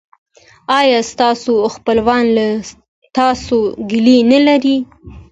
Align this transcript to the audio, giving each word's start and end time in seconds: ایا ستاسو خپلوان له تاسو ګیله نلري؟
ایا 0.79 0.99
ستاسو 1.11 1.53
خپلوان 1.75 2.23
له 2.35 2.47
تاسو 3.17 3.57
ګیله 3.89 4.15
نلري؟ 4.31 4.77